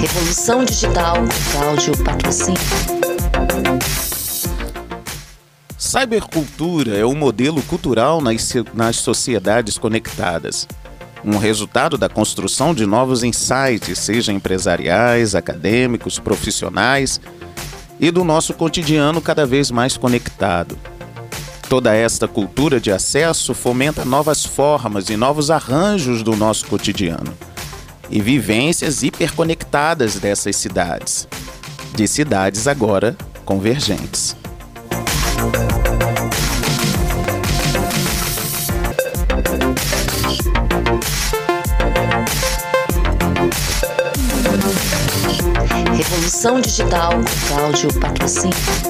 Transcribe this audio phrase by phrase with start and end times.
[0.00, 1.16] Revolução Digital
[1.52, 2.58] Cláudio Patrocínio.
[5.76, 10.66] Cybercultura é um modelo cultural nas, nas sociedades conectadas.
[11.22, 17.20] Um resultado da construção de novos insights, seja empresariais, acadêmicos, profissionais
[18.00, 20.78] e do nosso cotidiano cada vez mais conectado.
[21.68, 27.49] Toda esta cultura de acesso fomenta novas formas e novos arranjos do nosso cotidiano
[28.10, 31.28] e vivências hiperconectadas dessas cidades,
[31.94, 34.36] de cidades agora convergentes.
[45.96, 47.12] Revolução Digital
[47.48, 48.89] Cláudio Patrocínio.